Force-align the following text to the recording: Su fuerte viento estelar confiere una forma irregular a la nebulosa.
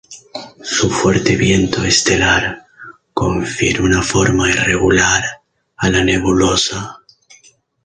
Su 0.63 0.89
fuerte 0.89 1.35
viento 1.35 1.83
estelar 1.83 2.65
confiere 3.13 3.83
una 3.83 4.01
forma 4.01 4.49
irregular 4.49 5.23
a 5.77 5.89
la 5.91 6.03
nebulosa. 6.03 7.03